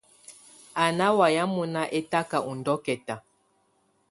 Á 0.81 0.83
ná 0.97 1.05
wayɛ̀á 1.17 1.45
mɔnà 1.55 1.81
ɛtaka 1.97 2.37
ù 2.49 2.51
ndɔkɛ̀ta. 2.59 3.15